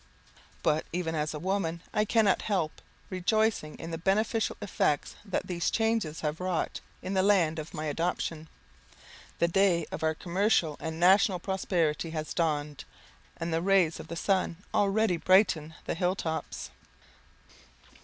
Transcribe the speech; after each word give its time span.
But, 0.63 0.83
even 0.91 1.13
as 1.13 1.35
a 1.35 1.39
woman, 1.39 1.79
I 1.93 2.05
cannot 2.05 2.41
help 2.41 2.81
rejoicing 3.11 3.77
in 3.77 3.91
the 3.91 3.99
beneficial 3.99 4.57
effects 4.59 5.13
that 5.23 5.45
these 5.45 5.69
changes 5.69 6.21
have 6.21 6.39
wrought 6.39 6.79
in 7.03 7.13
the 7.13 7.21
land 7.21 7.59
of 7.59 7.71
my 7.75 7.85
adoption. 7.85 8.47
The 9.37 9.47
day 9.47 9.85
of 9.91 10.01
our 10.01 10.15
commercial 10.15 10.75
and 10.79 10.99
national 10.99 11.37
prosperity 11.37 12.09
has 12.09 12.33
dawned, 12.33 12.83
and 13.37 13.53
the 13.53 13.61
rays 13.61 13.99
of 13.99 14.07
the 14.07 14.15
sun 14.15 14.57
already 14.73 15.17
brighten 15.17 15.75
the 15.85 15.93
hill 15.93 16.15
tops. 16.15 16.71